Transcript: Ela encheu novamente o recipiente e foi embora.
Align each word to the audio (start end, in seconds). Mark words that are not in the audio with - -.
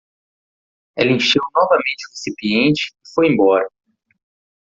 Ela 0.95 1.11
encheu 1.11 1.43
novamente 1.53 2.07
o 2.07 2.09
recipiente 2.09 2.89
e 3.05 3.13
foi 3.13 3.27
embora. 3.27 3.67